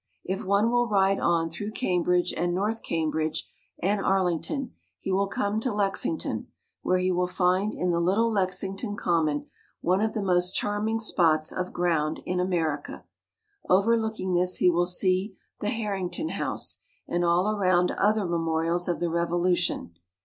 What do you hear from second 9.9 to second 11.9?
of the most charming spots of